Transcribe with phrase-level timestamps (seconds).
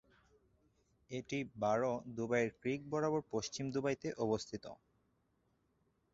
[1.11, 1.79] এটি বার
[2.15, 4.65] দুবাইয়ের ক্রিক বরাবর পশ্চিম দুবাইতে অবস্থিত।